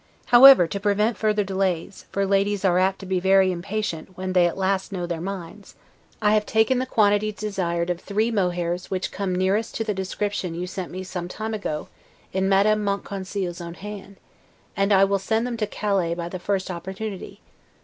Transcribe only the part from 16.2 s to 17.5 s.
the first opportunity.